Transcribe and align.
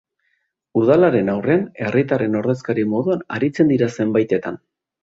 Udalaren 0.79 1.29
aurrean 1.35 1.67
herritarren 1.85 2.41
ordezkari 2.43 2.89
moduan 2.95 3.25
aritzen 3.39 3.75
dira 3.77 3.97
zenbaitetan. 4.01 4.65